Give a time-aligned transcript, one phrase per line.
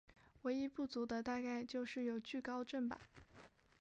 [0.41, 3.01] 唯一不足的大概就是有惧高症吧。